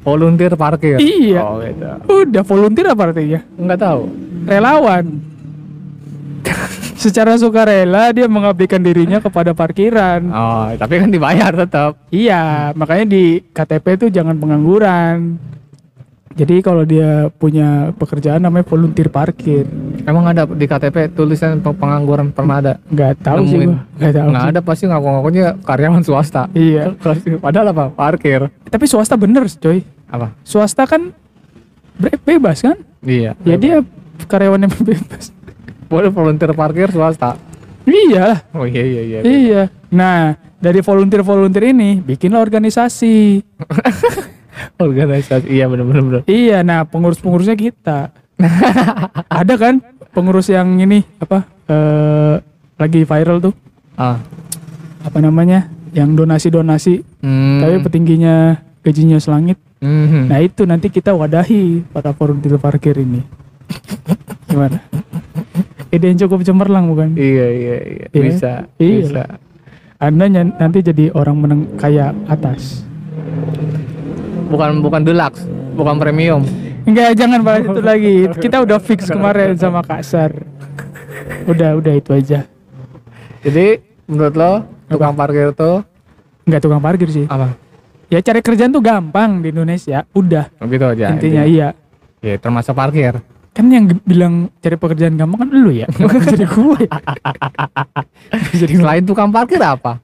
Volunteer 0.00 0.56
parkir. 0.56 0.96
Iya. 0.96 1.40
Oh, 1.44 1.60
gitu. 1.60 1.88
Udah 2.08 2.42
volunteer 2.44 2.86
apa 2.92 3.12
artinya? 3.12 3.40
Enggak 3.60 3.78
tahu. 3.84 4.02
Relawan. 4.48 5.04
Secara 7.00 7.32
sukarela 7.40 8.12
dia 8.12 8.28
mengabdikan 8.28 8.80
dirinya 8.80 9.24
kepada 9.24 9.56
parkiran. 9.56 10.20
Oh, 10.28 10.68
tapi 10.76 11.00
kan 11.00 11.08
dibayar 11.08 11.52
tetap. 11.52 11.96
Iya, 12.12 12.76
makanya 12.76 13.08
di 13.08 13.40
KTP 13.52 13.86
itu 13.96 14.06
jangan 14.12 14.36
pengangguran. 14.36 15.40
Jadi 16.36 16.60
kalau 16.60 16.84
dia 16.84 17.32
punya 17.32 17.92
pekerjaan 17.96 18.44
namanya 18.44 18.68
volunteer 18.68 19.08
parkir. 19.08 19.64
Emang 20.10 20.26
ada 20.26 20.42
di 20.44 20.66
KTP 20.66 21.14
tulisan 21.14 21.62
pe- 21.62 21.70
pengangguran 21.70 22.28
pernah 22.28 22.58
ada? 22.58 22.72
Nggak 22.84 23.22
tahu 23.22 23.46
sih 23.46 23.58
gua. 23.62 23.78
Nggak 23.94 24.12
tahu. 24.12 24.28
Sih. 24.28 24.48
ada 24.50 24.60
pasti 24.60 24.84
ngaku-ngakunya 24.84 25.44
karyawan 25.62 26.02
swasta. 26.02 26.42
Iya. 26.50 26.98
Padahal 27.44 27.70
apa? 27.70 27.84
Parkir. 27.88 28.50
Tapi 28.64 28.84
swasta 28.84 29.14
bener, 29.14 29.46
coy. 29.46 29.86
Apa? 30.06 30.34
Swasta 30.42 30.82
kan 30.84 31.14
be- 31.94 32.18
bebas 32.20 32.58
kan? 32.58 32.74
Iya. 33.00 33.38
Ya 33.40 33.54
dia 33.54 33.86
karyawan 34.20 34.60
yang 34.60 34.74
bebas. 34.82 35.30
boleh 35.86 36.10
volunteer 36.10 36.50
parkir 36.52 36.90
swasta. 36.90 37.38
Iya, 37.82 38.22
lah, 38.28 38.40
Oh 38.52 38.62
iya 38.62 38.82
iya 38.82 39.02
iya. 39.02 39.20
iya. 39.24 39.62
Nah, 39.90 40.34
dari 40.56 40.78
volunteer-volunteer 40.78 41.70
ini 41.70 41.98
bikinlah 41.98 42.38
organisasi. 42.38 43.42
Organisasi. 44.78 45.46
Iya 45.48 45.66
benar 45.66 45.84
benar. 45.88 46.22
Iya, 46.24 46.60
nah 46.60 46.84
pengurus-pengurusnya 46.84 47.54
kita. 47.54 48.12
Ada 49.26 49.54
kan 49.56 49.74
pengurus 50.10 50.50
yang 50.50 50.78
ini 50.78 51.02
apa? 51.18 51.46
eh 51.70 52.34
lagi 52.80 53.04
viral 53.04 53.38
tuh. 53.38 53.54
Ah. 53.94 54.18
Apa 55.04 55.18
namanya? 55.20 55.68
Yang 55.90 56.22
donasi-donasi 56.24 56.94
Hmm. 57.20 57.60
tapi 57.60 57.76
petingginya 57.84 58.58
gajinya 58.80 59.18
selangit. 59.20 59.58
Mhm. 59.80 60.28
Nah, 60.28 60.38
itu 60.40 60.62
nanti 60.64 60.88
kita 60.88 61.12
wadahi 61.12 61.84
para 61.90 62.12
volunteer 62.12 62.56
parkir 62.56 62.96
ini. 62.96 63.20
Gimana? 64.50 64.80
Ide 65.90 66.14
yang 66.14 66.18
cukup 66.26 66.46
cemerlang 66.46 66.86
bukan? 66.86 67.18
Iya 67.18 67.46
iya 67.50 67.76
iya. 67.82 68.06
Iya. 68.08 68.22
Bisa. 68.22 68.52
Iya. 68.78 68.96
Bisa. 69.02 69.24
Anda 70.00 70.24
nanti 70.32 70.78
jadi 70.80 71.12
orang 71.12 71.36
meneng 71.44 71.60
kaya 71.76 72.14
atas. 72.24 72.86
Bukan 74.48 74.80
bukan 74.80 75.02
deluxe, 75.04 75.44
bukan 75.76 75.98
premium. 76.00 76.42
Enggak, 76.84 77.10
jangan 77.16 77.40
bahas 77.44 77.62
itu 77.66 77.80
lagi. 77.82 78.16
Kita 78.44 78.56
udah 78.64 78.78
fix 78.80 79.08
kemarin 79.08 79.56
sama 79.56 79.84
Kasar. 79.84 80.32
Udah, 81.44 81.76
udah 81.76 81.94
itu 81.96 82.10
aja. 82.14 82.46
Jadi 83.40 83.80
menurut 84.04 84.34
lo 84.36 84.52
tukang 84.90 85.14
parkir 85.16 85.54
tuh 85.56 85.80
Enggak 86.44 86.60
tukang 86.60 86.82
parkir 86.82 87.08
sih. 87.08 87.24
apa? 87.30 87.56
Ya 88.10 88.18
cari 88.18 88.42
kerjaan 88.42 88.74
tuh 88.74 88.82
gampang 88.82 89.38
di 89.38 89.54
Indonesia. 89.54 90.02
Udah. 90.12 90.50
Gitu 90.58 90.84
aja. 90.84 91.14
intinya 91.14 91.46
iya. 91.46 91.68
Ya 92.20 92.34
termasuk 92.36 92.74
parkir. 92.74 93.22
Kan 93.54 93.70
yang 93.70 93.86
bilang 94.02 94.50
cari 94.58 94.74
pekerjaan 94.74 95.14
gampang 95.14 95.46
kan 95.46 95.48
lu 95.54 95.70
ya. 95.70 95.86
Jadi 96.34 96.44
gue. 96.44 96.80
Jadi 98.60 98.74
selain 98.76 99.04
tukang 99.06 99.30
parkir 99.30 99.62
apa? 99.62 100.02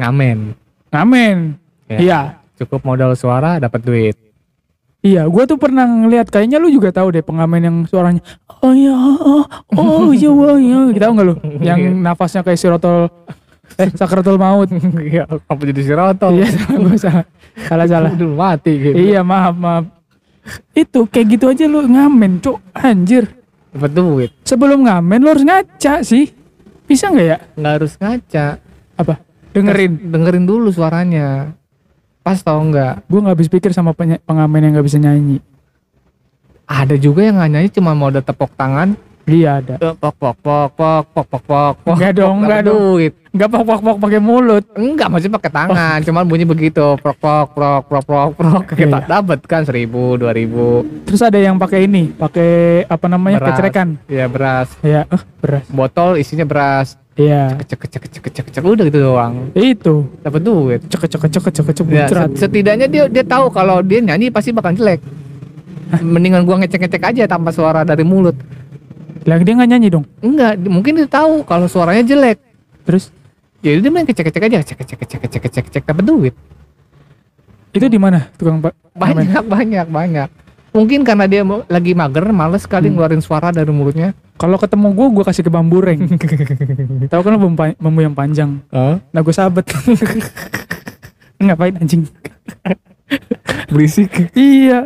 Ngamen. 0.00 0.56
Amin. 0.96 1.60
Ya. 1.92 1.98
Iya. 2.00 2.20
Cukup 2.56 2.88
modal 2.88 3.12
suara 3.12 3.60
dapat 3.60 3.84
duit. 3.84 4.16
Iya, 5.06 5.22
gue 5.30 5.44
tuh 5.46 5.54
pernah 5.54 5.86
ngeliat 5.86 6.26
kayaknya 6.26 6.58
lu 6.58 6.66
juga 6.66 6.90
tahu 6.90 7.14
deh 7.14 7.22
pengamen 7.22 7.62
yang 7.62 7.76
suaranya 7.86 8.26
oh 8.66 8.72
iya 8.74 8.94
oh, 8.96 9.44
oh 9.78 10.10
iya 10.10 10.30
oh 10.32 10.58
iya 10.58 10.78
gitu 10.90 11.02
tahu 11.02 11.12
nggak 11.14 11.26
lu? 11.30 11.34
Yang 11.62 11.80
nafasnya 12.02 12.42
kayak 12.42 12.58
sirotol 12.58 13.06
eh 13.76 13.90
sakratul 13.92 14.40
maut. 14.40 14.70
Iya, 14.96 15.28
apa 15.28 15.62
jadi 15.62 15.80
si 15.84 15.92
Roto? 15.92 16.32
iya 16.32 16.48
salah 16.48 16.96
salah. 16.96 17.24
Salah 17.68 17.86
salah. 17.86 18.10
Udah 18.16 18.32
mati 18.32 18.72
gitu. 18.80 18.96
iya 18.96 19.20
maaf 19.20 19.54
maaf. 19.58 19.84
Itu 20.72 21.04
kayak 21.10 21.26
gitu 21.36 21.44
aja 21.50 21.64
lu 21.68 21.84
ngamen 21.84 22.40
cuk. 22.40 22.62
Anjir. 22.72 23.28
Dapat 23.76 23.92
duit. 23.92 24.30
sebelum 24.46 24.88
ngamen 24.88 25.20
lu 25.20 25.28
harus 25.28 25.44
ngaca 25.44 26.00
sih. 26.00 26.32
Bisa 26.86 27.12
nggak 27.12 27.26
ya? 27.26 27.38
Nggak 27.58 27.72
harus 27.76 27.92
ngaca. 28.00 28.46
apa? 28.96 29.14
Dengerin. 29.52 29.92
Dengerin 30.08 30.44
dulu 30.48 30.72
suaranya. 30.72 31.52
Pas 32.26 32.42
tau 32.42 32.58
nggak? 32.58 33.06
gue 33.06 33.20
nggak 33.22 33.34
habis 33.38 33.46
pikir 33.46 33.70
sama 33.70 33.94
pengamen 33.94 34.58
yang 34.58 34.72
nggak 34.74 34.86
bisa 34.90 34.98
nyanyi 34.98 35.38
Ada 36.66 36.98
juga 36.98 37.22
yang 37.22 37.38
nggak 37.38 37.50
nyanyi 37.54 37.70
cuma 37.70 37.94
mau 37.94 38.10
ada 38.10 38.18
tepuk 38.18 38.50
tangan. 38.58 38.98
Iya 39.26 39.58
ada 39.58 39.74
Pok 39.76 40.14
pok 40.14 40.34
pok 40.36 40.36
pok 40.70 41.02
pok 41.04 41.26
pok 41.26 41.42
pok. 41.42 41.74
pok, 41.76 41.94
Nggak 41.94 42.12
dong, 42.14 42.36
pok, 42.36 42.42
nggak 42.42 42.60
dapet 42.60 42.68
dong. 42.68 42.80
Duit. 42.94 43.12
nggak 43.28 43.48
pok 43.48 43.62
pok 43.64 43.80
pok 43.80 43.96
pakai 44.00 44.18
mulut 44.18 44.64
Enggak, 44.72 45.08
maksudnya 45.08 45.36
pakai 45.36 45.52
tangan, 45.52 45.98
cuman 46.00 46.24
bunyi 46.24 46.44
begitu, 46.44 46.86
prok 46.96 47.16
prok 47.16 47.46
prok 47.50 47.82
prok 47.84 48.04
prok 48.04 48.30
prok. 48.32 48.62
Kita 48.70 48.98
Iya. 48.98 49.08
dapat 49.10 49.38
kan 49.42 49.62
seribu, 49.62 50.16
dua 50.16 50.30
ribu. 50.30 50.86
terus 51.02 51.20
ada 51.20 51.36
yang 51.36 51.56
pakai 51.56 51.84
ini 51.84 52.10
pakai 52.10 52.50
apa 52.84 53.06
namanya 53.06 53.38
Beras. 53.38 53.48
kecerekan 53.52 53.88
Iya 54.06 54.26
beras. 54.26 54.68
ya 54.80 55.02
eh 55.04 55.22
beras 55.36 55.64
Botol 55.68 56.16
isinya 56.16 56.42
beras. 56.42 56.94
iya 57.14 57.56
Kecek 57.56 57.78
kecek 57.82 58.00
kecek 58.02 58.22
kecek 58.22 58.44
kecek 58.46 58.62
udah 58.62 58.84
gitu 58.84 58.98
doang. 59.02 59.50
itu 59.52 60.06
Dapat 60.18 60.40
duit. 60.40 60.80
cek 60.84 61.02
cek 61.02 61.18
cek 61.18 61.30
cek 61.34 61.52
cek 61.52 61.66
cek 61.74 61.86
Ya, 61.88 62.06
setidaknya 62.30 62.86
dia 62.86 63.04
dia 63.06 63.22
tahu 63.22 63.48
kalau 63.48 63.80
dia 63.80 63.98
nyanyi 64.00 64.28
pasti 64.28 64.48
bakal 64.48 64.72
jelek. 64.72 65.02
Mendingan 65.96 66.42
gua 66.42 66.58
ngecek-ngecek 66.58 66.98
aja 67.00 67.24
tanpa 67.26 67.50
suara 67.50 67.82
dari 67.82 68.02
mulut. 68.02 68.34
Lah 69.26 69.36
dia 69.36 69.52
nggak 69.52 69.68
nyanyi 69.68 69.88
dong 69.90 70.06
Enggak, 70.20 70.54
mungkin 70.62 70.92
dia 70.94 71.04
tahu 71.04 71.42
kalau 71.42 71.66
suaranya 71.66 72.02
jelek. 72.02 72.38
terus 72.82 73.10
Jadi 73.58 73.78
dia 73.80 73.90
main 73.90 74.06
kecek-kecek 74.06 74.42
aja, 74.44 74.58
cek 74.62 74.78
cek 74.78 74.98
cek 75.00 75.08
cek 75.10 75.22
cek 75.26 75.44
cek 75.50 75.66
cek 75.68 75.84
dapat 75.84 76.04
duit. 76.04 76.34
itu 77.70 77.84
di 77.84 77.96
mana 77.96 78.30
tukang 78.32 78.58
pak 78.58 78.72
Banyak 78.92 79.42
banyak 79.54 79.86
banyak. 79.86 80.28
Mungkin 80.70 81.02
karena 81.02 81.24
dia 81.24 81.40
lagi 81.66 81.92
mager, 81.92 82.24
males 82.30 82.62
sekali 82.62 82.86
Hmm. 82.86 82.94
ngeluarin 82.94 83.18
suara 83.18 83.48
dari 83.48 83.68
mulutnya. 83.68 84.14
kalau 84.36 84.54
ketemu 84.54 84.92
gue 84.92 85.06
gue 85.10 85.24
kasih 85.24 85.40
ke 85.40 85.48
bambureng 85.48 85.96
tahu 87.10 87.20
kan 87.22 87.34
bambu, 87.34 87.56
bambu 87.74 88.00
yang 88.00 88.12
panjang 88.12 88.60
nah 89.08 89.16
gue 89.16 89.32
sabet 89.32 89.64
ngapain 91.40 91.72
anjing 91.74 92.04
Berisik. 93.66 94.12
iya 94.32 94.84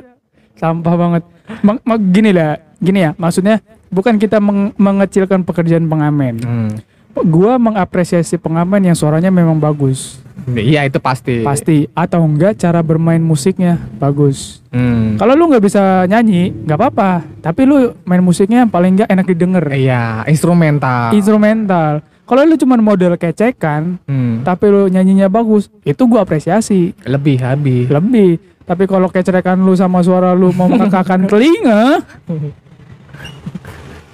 sampah 0.54 0.94
banget 0.94 1.22
Mak- 1.60 1.82
mak- 1.82 2.06
gini 2.10 2.30
lah 2.30 2.62
gini 2.78 3.02
ya 3.02 3.10
maksudnya 3.16 3.58
bukan 3.90 4.16
kita 4.16 4.38
meng- 4.38 4.72
mengecilkan 4.74 5.42
pekerjaan 5.42 5.84
pengamen 5.84 6.38
Hmm. 6.38 6.70
gue 7.12 7.52
mengapresiasi 7.58 8.34
pengamen 8.36 8.80
yang 8.82 8.94
suaranya 8.94 9.28
memang 9.28 9.56
bagus 9.56 10.22
Iya 10.48 10.82
itu 10.82 10.96
pasti. 10.98 11.42
pasti 11.42 11.84
atau 11.92 12.24
enggak 12.24 12.56
cara 12.56 12.80
bermain 12.80 13.20
musiknya 13.20 13.76
bagus 13.94 14.64
Hmm. 14.68 15.14
kalau 15.14 15.34
lu 15.34 15.46
nggak 15.46 15.60
bisa 15.60 15.82
nyanyi 16.06 16.54
nggak 16.56 16.78
apa-apa 16.78 17.10
tapi 17.40 17.60
lu 17.62 17.76
main 18.02 18.20
musiknya 18.20 18.64
paling 18.64 18.94
nggak 18.96 19.10
enak 19.10 19.26
didengar 19.26 19.64
Iya, 19.68 20.22
instrumental. 20.24 21.10
instrumental 21.12 22.00
kalau 22.24 22.46
lu 22.46 22.54
cuma 22.54 22.78
model 22.78 23.14
kecekan 23.16 23.98
Hmm. 24.00 24.40
tapi 24.40 24.64
lu 24.66 24.86
nyanyinya 24.86 25.26
bagus 25.26 25.66
itu 25.82 26.02
gua 26.04 26.22
apresiasi 26.22 26.94
Lebih 27.02 27.36
habis. 27.38 27.90
lebih 27.90 28.38
tapi 28.62 28.86
kalau 28.86 29.06
kecerekan 29.06 29.58
lu 29.58 29.74
sama 29.74 29.98
suara 30.00 30.30
lu 30.32 30.50
mau 30.52 30.66
mengakakkan 30.66 31.26
telinga 31.30 32.00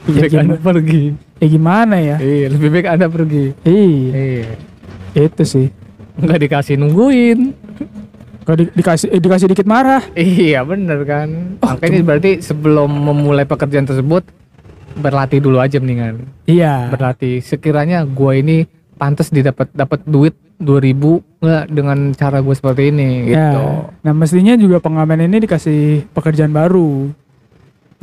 ya 0.06 0.12
Lebih 0.12 0.22
baik 0.22 0.32
anda 0.32 0.42
gimana, 0.48 0.64
pergi. 0.64 1.02
ya 1.36 1.46
gimana 1.48 1.96
ya 1.98 2.16
Iya, 2.16 2.46
lebih 2.48 2.68
baik 2.70 2.86
anda 2.88 3.06
pergi. 3.08 3.44
iya 3.62 4.12
Iya. 4.14 4.46
itu 5.24 5.42
sih 5.44 5.68
Nggak 6.16 6.38
dikasih 6.40 6.74
nungguin. 6.76 7.38
kalau 8.42 8.56
di- 8.56 8.72
dikasih 8.72 9.08
eh, 9.08 9.18
dikasih 9.18 9.46
dikit 9.48 9.66
marah 9.66 10.00
Iya 10.12 10.62
bener 10.62 11.02
kan. 11.02 11.58
Oh, 11.58 11.68
Makanya 11.68 12.00
berarti 12.02 12.38
sebelum 12.40 12.86
memulai 12.88 13.42
pekerjaan 13.42 13.84
tersebut 13.84 14.22
berlatih 14.94 15.38
dulu 15.38 15.58
aja 15.58 15.76
mendingan. 15.76 16.24
iya 16.44 16.88
Berlatih. 16.88 17.38
Sekiranya 17.38 18.00
gua 18.02 18.32
ini 18.32 18.64
pantas 18.94 19.28
didapat 19.28 19.68
dapat 19.70 20.00
duit 20.02 20.32
2000 20.56 21.20
nggak 21.36 21.64
dengan 21.68 21.98
cara 22.12 22.40
gue 22.40 22.50
seperti 22.50 22.88
ini 22.88 23.28
gitu. 23.28 23.36
Ya, 23.36 23.92
nah 24.00 24.14
mestinya 24.14 24.54
juga 24.54 24.80
pengamen 24.80 25.20
ini 25.22 25.36
dikasih 25.38 26.08
pekerjaan 26.10 26.48
baru. 26.48 27.12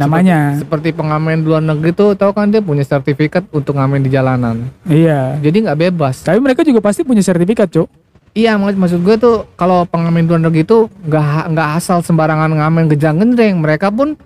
Namanya. 0.03 0.39
Seperti 0.57 0.91
pengamen 0.91 1.41
luar 1.41 1.59
negeri 1.59 1.91
tuh 1.91 2.13
tau 2.13 2.31
kan 2.31 2.47
dia 2.47 2.59
punya 2.59 2.81
sertifikat 2.81 3.47
untuk 3.49 3.75
ngamen 3.75 4.03
di 4.03 4.09
jalanan. 4.09 4.67
Iya. 4.83 5.39
Jadi 5.39 5.67
nggak 5.67 5.79
bebas. 5.89 6.21
Tapi 6.21 6.37
mereka 6.37 6.61
juga 6.61 6.79
pasti 6.79 7.01
punya 7.01 7.21
sertifikat, 7.21 7.69
Cuk. 7.69 7.87
Iya 8.33 8.57
mak- 8.57 8.73
maksud 8.73 9.05
gue 9.05 9.15
tuh 9.15 9.45
kalau 9.53 9.85
pengamen 9.85 10.25
luar 10.25 10.41
negeri 10.41 10.65
itu 10.65 10.89
nggak 11.05 11.53
nggak 11.53 11.69
asal 11.77 12.01
sembarangan 12.01 12.49
ngamen 12.49 12.89
gejang 12.89 13.21
gendreng. 13.21 13.61
Mereka 13.61 13.93
pun 13.93 14.17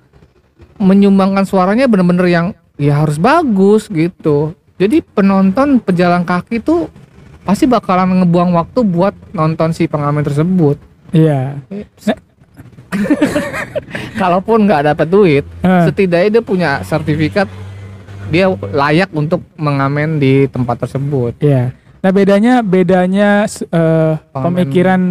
menyumbangkan 0.78 1.44
suaranya 1.44 1.90
bener-bener 1.90 2.28
yang 2.28 2.46
ya 2.78 3.04
harus 3.04 3.18
bagus 3.18 3.90
gitu. 3.90 4.54
Jadi 4.78 5.02
penonton 5.02 5.82
pejalan 5.82 6.22
kaki 6.22 6.62
tuh 6.62 6.88
pasti 7.42 7.66
bakalan 7.66 8.22
ngebuang 8.22 8.54
waktu 8.54 8.80
buat 8.86 9.16
nonton 9.34 9.74
si 9.74 9.90
pengamen 9.90 10.22
tersebut. 10.22 10.78
Iya. 11.12 11.64
kalaupun 14.16 14.66
nggak 14.66 14.94
dapat 14.94 15.08
duit 15.08 15.44
Eh. 15.60 15.84
setidaknya 15.86 16.30
dia 16.32 16.44
punya 16.44 16.70
sertifikat 16.82 17.48
dia 18.28 18.46
layak 18.52 19.10
untuk 19.12 19.40
mengamen 19.56 20.18
di 20.18 20.46
tempat 20.46 20.80
tersebut 20.80 21.40
Iya. 21.40 21.72
Nah 21.98 22.12
bedanya 22.12 22.60
bedanya 22.60 23.48
Pengamen. 23.48 24.20
pemikiran 24.32 25.02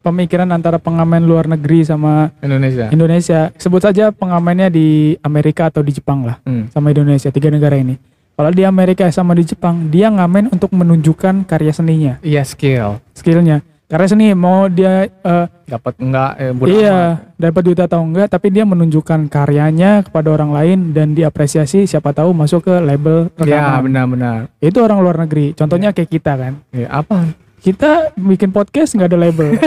pemikiran 0.00 0.48
antara 0.50 0.76
pengamen 0.76 1.22
luar 1.22 1.48
negeri 1.48 1.80
sama 1.82 2.28
Indonesia 2.38 2.90
Indonesia. 2.90 3.40
Sebut 3.56 3.80
saja 3.80 4.10
pengamennya 4.10 4.68
di 4.68 5.16
Amerika 5.20 5.66
atau 5.66 5.80
di 5.80 5.90
Jepang 5.90 6.22
lah 6.22 6.36
Hmm. 6.42 6.68
sama 6.68 6.90
Indonesia 6.90 7.30
tiga 7.30 7.48
negara 7.48 7.74
ini. 7.74 7.96
Kalau 8.34 8.50
di 8.50 8.62
Amerika 8.62 9.06
sama 9.08 9.32
di 9.32 9.46
Jepang 9.46 9.86
dia 9.88 10.10
ngamen 10.10 10.50
untuk 10.50 10.74
menunjukkan 10.74 11.46
karya 11.46 11.70
seninya, 11.70 12.18
iya 12.20 12.42
skill 12.42 12.98
skillnya. 13.14 13.62
Karya 13.94 14.10
seni 14.10 14.34
mau 14.34 14.66
dia 14.66 15.06
eh, 15.06 15.46
dapat 15.70 15.94
enggak 16.02 16.34
eh, 16.42 16.50
iya 16.66 17.30
dapat 17.38 17.62
duit 17.62 17.78
atau 17.78 18.02
enggak, 18.02 18.26
tapi 18.26 18.50
dia 18.50 18.66
menunjukkan 18.66 19.30
karyanya 19.30 20.02
kepada 20.02 20.34
orang 20.34 20.50
lain 20.50 20.90
dan 20.90 21.14
diapresiasi. 21.14 21.86
Siapa 21.86 22.10
tahu 22.10 22.34
masuk 22.34 22.66
ke 22.66 22.74
label 22.82 23.30
ya 23.46 23.62
rekaman. 23.62 23.86
benar-benar 23.86 24.38
Itu 24.58 24.82
orang 24.82 24.98
luar 24.98 25.22
negeri. 25.22 25.54
Contohnya 25.54 25.94
kayak 25.94 26.10
kita 26.10 26.34
kan. 26.34 26.58
ya, 26.74 26.90
apa 26.90 27.38
Kita 27.62 28.10
bikin 28.18 28.50
podcast 28.50 28.98
nggak 28.98 29.14
ada 29.14 29.18
label. 29.30 29.62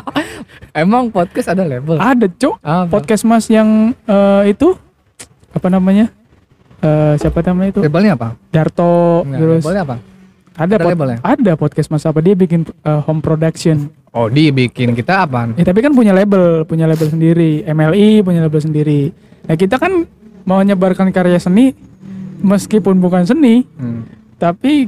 emang 0.84 1.08
podcast 1.08 1.56
ada 1.56 1.64
label 1.64 1.96
ada 1.96 2.28
cuk. 2.28 2.60
apa? 2.60 2.92
Podcast 2.92 3.24
mas 3.24 3.48
yang 3.48 3.96
eh, 4.04 4.52
itu 4.52 4.76
apa 5.56 5.72
namanya? 5.72 6.12
Eh, 6.84 7.16
siapa 7.16 7.40
namanya 7.40 7.72
itu? 7.72 7.80
labelnya 7.80 8.12
apa 8.12 8.36
Darto 8.52 9.24
Enggak, 9.24 9.40
terus 9.40 9.60
labelnya 9.64 9.84
apa 9.88 9.96
ada 10.54 10.78
ada 10.78 10.84
pod- 10.86 10.92
labelnya? 10.94 11.18
ada 11.22 11.52
podcast 11.58 11.88
mas 11.90 12.06
apa 12.06 12.18
dia 12.22 12.34
bikin 12.38 12.64
eh, 12.66 13.00
home 13.04 13.20
production. 13.20 13.90
oh 14.14 14.30
dibikin 14.30 14.94
kita 14.94 15.26
apa 15.26 15.50
Ya 15.58 15.66
tapi 15.66 15.82
kan 15.82 15.90
punya 15.90 16.14
label, 16.14 16.62
punya 16.64 16.86
label 16.86 17.10
sendiri. 17.10 17.66
MLI 17.66 18.22
punya 18.22 18.40
label 18.46 18.62
sendiri. 18.62 19.10
Nah 19.50 19.54
kita 19.58 19.76
kan 19.76 20.06
mau 20.46 20.62
menyebarkan 20.62 21.10
karya 21.10 21.42
seni 21.42 21.74
meskipun 22.38 23.00
bukan 23.02 23.26
seni, 23.26 23.64
hmm. 23.64 24.00
tapi 24.38 24.86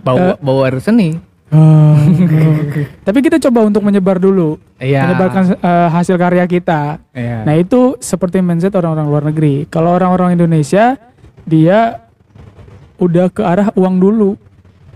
bawa 0.00 0.38
bawa 0.38 0.70
air 0.70 0.78
seni 0.78 1.30
tapi 3.06 3.18
kita 3.26 3.42
coba 3.42 3.66
untuk 3.66 3.82
menyebar 3.82 4.22
dulu, 4.22 4.54
iya 4.78 5.02
menyebarkan 5.02 5.58
eh, 5.58 5.88
hasil 5.90 6.14
karya 6.14 6.46
kita. 6.46 7.02
iya 7.10 7.42
Nah 7.42 7.58
itu 7.58 7.98
seperti 7.98 8.38
mindset 8.38 8.70
orang-orang 8.78 9.06
luar 9.10 9.24
negeri. 9.26 9.66
Kalau 9.66 9.98
orang-orang 9.98 10.38
Indonesia 10.38 10.94
dia 11.42 12.06
udah 13.02 13.26
ke 13.34 13.42
arah 13.42 13.74
uang 13.74 13.98
dulu. 13.98 14.38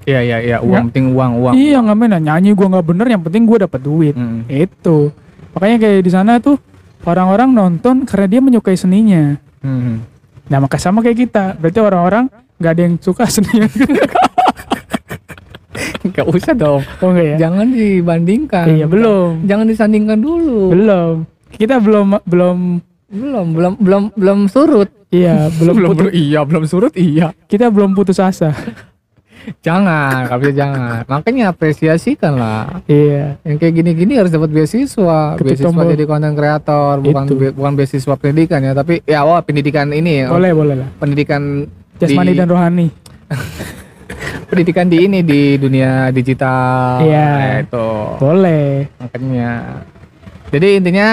Iya 0.05 0.21
iya 0.21 0.39
iya 0.41 0.57
uang 0.61 0.93
penting 0.93 1.13
uang 1.17 1.33
uang 1.41 1.55
Iya 1.57 1.79
nggak 1.81 1.97
main 1.97 2.15
nyanyi 2.21 2.51
gua 2.53 2.67
nggak 2.77 2.87
bener, 2.87 3.07
yang 3.09 3.23
penting 3.25 3.43
gua 3.49 3.59
dapat 3.65 3.81
duit. 3.81 4.15
Hmm. 4.17 4.45
Itu 4.47 5.11
makanya 5.57 5.77
kayak 5.87 6.01
di 6.05 6.11
sana 6.13 6.33
tuh 6.43 6.57
orang-orang 7.05 7.51
nonton 7.53 8.05
karena 8.09 8.27
dia 8.29 8.41
menyukai 8.41 8.77
seninya. 8.77 9.37
Hmm. 9.65 10.05
Nah 10.49 10.59
maka 10.61 10.77
sama 10.77 11.01
kayak 11.01 11.19
kita. 11.29 11.57
Berarti 11.57 11.79
orang-orang 11.81 12.25
nggak 12.61 12.73
ada 12.73 12.83
yang 12.85 12.95
suka 13.01 13.25
seninya. 13.29 13.69
Gak 16.05 16.29
usah 16.31 16.55
dong 16.55 16.85
oh 17.01 17.11
enggak 17.11 17.27
ya? 17.35 17.49
jangan 17.49 17.67
dibandingkan 17.73 18.67
Iya 18.71 18.87
belum, 18.87 19.49
jangan 19.49 19.67
disandingkan 19.67 20.21
dulu 20.21 20.71
belum. 20.71 21.15
Kita 21.51 21.81
belum 21.81 22.21
belum 22.29 22.59
belum 23.15 23.47
belum 23.55 23.73
belum 23.79 24.03
belum 24.15 24.39
surut 24.51 24.91
iya 25.15 25.49
belum, 25.55 25.75
putus, 25.95 26.11
iya 26.13 26.41
belum 26.43 26.65
surut 26.67 26.93
iya 26.95 27.31
kita 27.47 27.71
belum 27.71 27.95
putus 27.95 28.19
asa. 28.21 28.53
jangan 29.61 30.25
bisa 30.35 30.53
jangan 30.55 31.05
makanya 31.05 31.45
apresiasikan 31.49 32.35
lah 32.35 32.81
iya. 32.85 33.37
yang 33.43 33.57
kayak 33.57 33.75
gini-gini 33.75 34.15
harus 34.15 34.29
dapat 34.29 34.49
beasiswa 34.49 35.35
Ketuk 35.35 35.45
beasiswa 35.47 35.69
tombol. 35.69 35.91
jadi 35.91 36.05
konten 36.05 36.33
kreator 36.33 36.95
bukan 36.99 37.25
be- 37.31 37.53
bukan 37.53 37.73
beasiswa 37.75 38.15
pendidikan 38.15 38.61
ya 38.61 38.73
tapi 38.73 39.01
ya 39.03 39.21
wah 39.23 39.39
pendidikan 39.39 39.89
ini 39.89 40.25
Boleh 40.25 40.51
boleh 40.51 40.75
lah. 40.77 40.89
pendidikan 40.97 41.69
Jasmani 41.95 42.33
di, 42.33 42.37
dan 42.37 42.49
rohani. 42.49 42.87
pendidikan 44.45 44.87
di 44.87 44.99
ini 45.01 45.21
di 45.21 45.57
dunia 45.57 46.09
digital 46.11 47.01
Iya. 47.01 47.29
Nah, 47.31 47.55
itu 47.61 47.89
Boleh. 48.19 48.69
makanya 48.99 49.53
jadi 50.49 50.69
intinya 50.79 51.09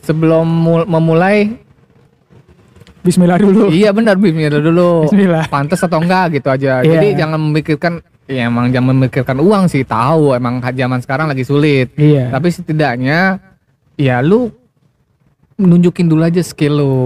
sebelum 0.00 0.44
mul- 0.44 0.86
memulai 0.86 1.56
Bismillah 3.08 3.38
dulu. 3.38 3.72
iya 3.72 3.88
benar 3.90 4.14
bismillah 4.14 4.60
dulu 4.60 5.08
Bismillah. 5.08 5.48
pantas 5.48 5.80
atau 5.80 5.96
enggak 5.96 6.36
gitu 6.36 6.48
aja 6.48 6.80
Iya. 6.80 6.92
jadi 6.92 7.06
jangan 7.18 7.40
memikirkan 7.40 7.92
ya 8.24 8.44
emang 8.44 8.68
jangan 8.68 8.92
memikirkan 8.94 9.36
uang 9.38 9.64
sih 9.66 9.82
tahu 9.82 10.32
emang 10.32 10.60
zaman 10.62 11.00
sekarang 11.00 11.26
lagi 11.26 11.42
sulit 11.42 11.88
Iya. 11.94 12.28
tapi 12.28 12.48
setidaknya 12.48 13.40
ya 13.94 14.20
lu 14.20 14.52
nunjukin 15.56 16.06
dulu 16.06 16.22
aja 16.22 16.38
skill 16.38 16.74
lu 16.76 16.96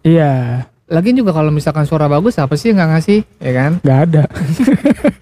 Iya. 0.00 0.64
Lagian 0.86 1.14
juga 1.16 1.30
kalau 1.30 1.50
misalkan 1.50 1.82
suara 1.84 2.06
bagus 2.06 2.34
apa 2.34 2.54
sih 2.54 2.70
nggak 2.70 2.88
ngasih 2.88 3.18
ya 3.38 3.52
kan 3.52 3.72
Gak 3.80 3.98
ada. 4.06 4.22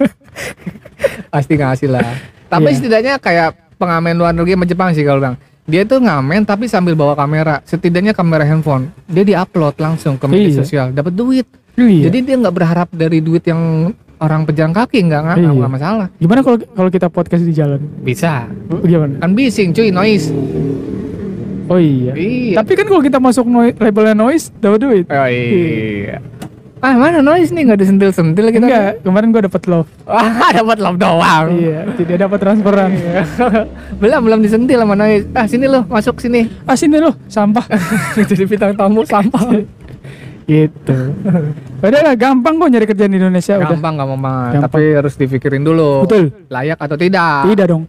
pasti 1.32 1.54
ngasih 1.54 1.88
lah 1.90 2.08
tapi 2.46 2.68
Iya. 2.68 2.76
setidaknya 2.76 3.14
kayak 3.16 3.48
pengamen 3.76 4.14
luar 4.14 4.32
negeri 4.32 4.54
sama 4.54 4.64
Jepang 4.64 4.88
sih 4.92 5.02
kalau 5.02 5.20
bang 5.20 5.36
dia 5.68 5.84
tuh 5.84 6.00
ngamen 6.00 6.42
tapi 6.42 6.64
sambil 6.64 6.96
bawa 6.96 7.12
kamera 7.12 7.60
setidaknya 7.62 8.10
kamera 8.10 8.40
handphone 8.42 8.88
dia 9.04 9.20
diupload 9.22 9.76
langsung 9.76 10.16
ke 10.16 10.24
media 10.24 10.48
Iya. 10.48 10.58
sosial 10.58 10.86
dapat 10.90 11.12
duit 11.12 11.44
Iya. 11.76 12.08
jadi 12.08 12.18
dia 12.24 12.36
nggak 12.38 12.54
berharap 12.54 12.88
dari 12.90 13.20
duit 13.20 13.44
yang 13.44 13.92
orang 14.18 14.42
pejalan 14.42 14.72
kaki 14.72 15.04
nggak 15.04 15.20
nggak 15.22 15.36
Iya. 15.38 15.68
masalah 15.68 16.06
Gimana 16.16 16.40
kalau 16.40 16.56
kalau 16.58 16.88
kita 16.88 17.06
podcast 17.06 17.44
di 17.44 17.52
jalan? 17.52 17.78
bisa 18.00 18.48
Gimana? 18.80 19.20
kan 19.20 19.30
bising 19.30 19.70
cuy 19.70 19.88
noise 19.88 20.32
Oh 21.68 21.76
iya. 21.76 22.16
iya 22.16 22.56
Tapi 22.56 22.72
kan 22.72 22.88
kalau 22.88 23.04
kita 23.04 23.20
masuk 23.20 23.44
noi- 23.44 23.76
labelnya 23.76 24.16
noise 24.16 24.48
dapat 24.54 24.80
duit. 24.80 25.04
oh, 25.04 25.28
iya 25.28 26.16
ah 26.78 26.94
mana 26.94 27.18
noise 27.18 27.50
nih 27.50 27.62
nggak 27.64 27.80
disentil 27.80 28.10
sentil 28.10 28.46
kita 28.48 28.62
Enggak, 28.62 28.92
kemarin 29.02 29.28
gua 29.28 29.42
dapat 29.44 29.62
love. 29.66 29.88
Wah, 30.06 30.50
dapat 30.50 30.78
love 30.78 30.96
doang. 30.96 31.46
Iya, 31.50 31.90
tidak 31.94 32.16
dapat 32.22 32.38
transferan. 32.38 32.90
belum 34.00 34.20
belum 34.22 34.40
disentil 34.40 34.78
sama 34.78 34.94
noise. 34.94 35.26
Ah, 35.32 35.44
sini 35.44 35.66
loh, 35.66 35.82
masuk 35.84 36.18
sini. 36.18 36.46
Ah 36.62 36.74
sini 36.74 36.96
loh, 36.96 37.14
sampah. 37.26 37.66
Jadi 38.16 38.44
bintang 38.44 38.74
tamu 38.74 39.02
sampah. 39.02 39.42
gitu. 40.44 40.98
Udah 41.78 42.00
lah, 42.00 42.14
gampang 42.14 42.56
kok 42.56 42.68
nyari 42.68 42.86
kerjaan 42.86 43.12
di 43.12 43.18
Indonesia 43.18 43.54
udah. 43.54 43.68
Gampang 43.68 43.94
gampang 43.94 44.20
banget, 44.20 44.52
Gampang. 44.56 44.62
tapi 44.64 44.82
harus 44.94 45.14
dipikirin 45.14 45.60
dulu. 45.60 46.06
Betul. 46.06 46.24
Layak 46.46 46.78
atau 46.78 46.96
tidak. 46.96 47.42
Tidak 47.44 47.66
dong. 47.68 47.84